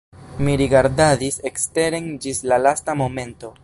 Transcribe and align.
Mi 0.45 0.55
rigardadis 0.61 1.39
eksteren 1.51 2.11
ĝis 2.25 2.45
la 2.53 2.63
lasta 2.67 3.01
momento. 3.07 3.59